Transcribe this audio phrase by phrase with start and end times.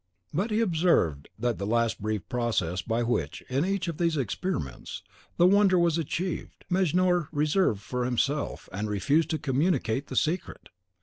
[0.33, 5.03] But he observed that the last brief process by which, in each of these experiments,
[5.37, 10.69] the wonder was achieved, Mejnour reserved for himself, and refused to communicate the secret.